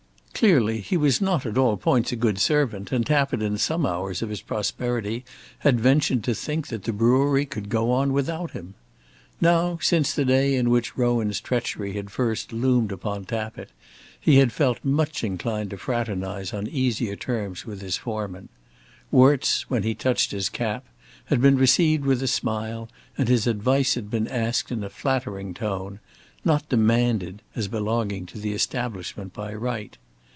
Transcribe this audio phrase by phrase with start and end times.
[0.33, 4.23] Clearly he was not at all points a good servant, and Tappitt in some hours
[4.23, 5.23] of his prosperity
[5.59, 8.73] had ventured to think that the brewery could go on without him.
[9.39, 13.69] Now, since the day in which Rowan's treachery had first loomed upon Tappitt,
[14.19, 18.49] he had felt much inclined to fraternize on easier terms with his foreman.
[19.11, 20.85] Worts when he touched his cap
[21.25, 25.53] had been received with a smile, and his advice had been asked in a flattering
[25.53, 25.99] tone,
[26.43, 29.99] not demanded as belonging to the establishment by right.